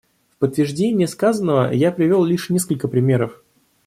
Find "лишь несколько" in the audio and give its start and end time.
2.25-2.87